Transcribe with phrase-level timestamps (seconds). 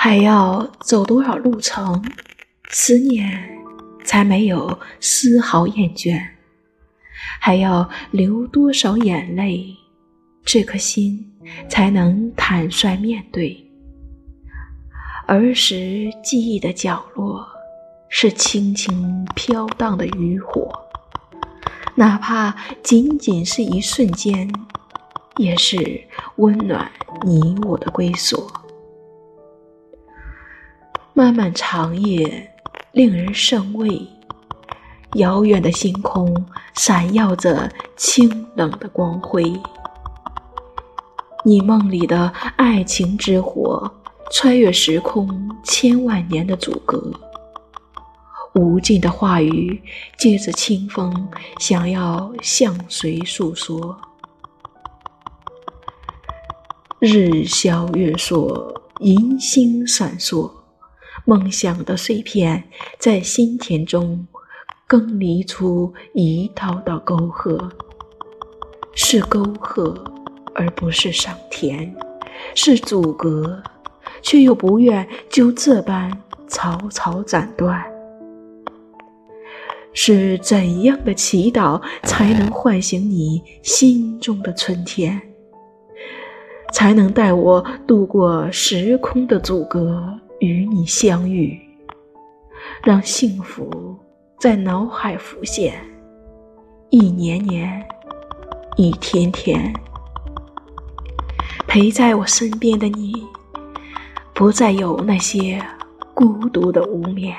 [0.00, 2.00] 还要走多少路程，
[2.70, 3.58] 思念
[4.04, 6.24] 才没有丝毫厌倦？
[7.40, 9.74] 还要流多少眼泪，
[10.44, 11.28] 这颗心
[11.68, 13.68] 才能坦率面对？
[15.26, 17.44] 儿时记忆的角落，
[18.08, 20.72] 是轻轻飘荡的渔火，
[21.96, 22.54] 哪怕
[22.84, 24.48] 仅仅是一瞬间，
[25.38, 26.04] 也是
[26.36, 26.88] 温暖
[27.26, 28.48] 你我的归所。
[31.18, 32.48] 漫漫长夜，
[32.92, 34.06] 令人生畏。
[35.14, 36.46] 遥远的星空
[36.76, 39.42] 闪耀着清冷的光辉。
[41.44, 43.92] 你梦里的爱情之火，
[44.30, 45.28] 穿越时空
[45.64, 47.12] 千万年的阻隔。
[48.54, 49.82] 无尽的话语，
[50.16, 53.98] 借着清风，想要向谁诉说？
[57.00, 60.48] 日消月缩，银星闪烁。
[61.28, 62.64] 梦想的碎片
[62.98, 64.26] 在心田中
[64.86, 67.70] 更离出一道道沟壑，
[68.94, 69.94] 是沟壑
[70.54, 71.94] 而不是上天，
[72.54, 73.62] 是阻隔，
[74.22, 76.10] 却又不愿就这般
[76.46, 77.84] 草草斩断。
[79.92, 85.20] 是怎样的祈祷才能唤醒你心中的春天？
[86.72, 90.18] 才能带我度过时空的阻隔？
[90.40, 91.58] 与你相遇，
[92.82, 93.96] 让幸福
[94.38, 95.74] 在脑海浮现，
[96.90, 97.84] 一年年，
[98.76, 99.72] 一天天，
[101.66, 103.12] 陪在我身边的你，
[104.32, 105.60] 不再有那些
[106.14, 107.36] 孤独的无眠。